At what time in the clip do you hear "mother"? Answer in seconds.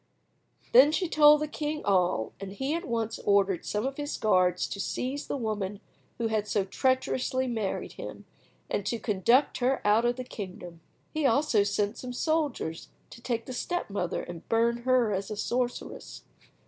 13.91-14.23